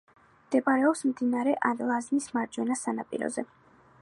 [0.45, 3.47] მდებარეობს მდინარე ალაზნის მარჯვენა ნაპირზე.